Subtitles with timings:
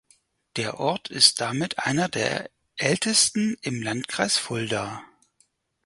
[0.55, 5.03] Der Ort ist damit einer der ältesten im Landkreis Fulda.